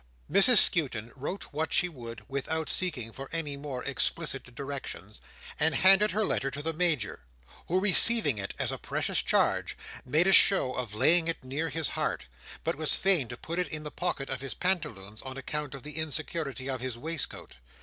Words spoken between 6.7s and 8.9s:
Major, who receiving it as a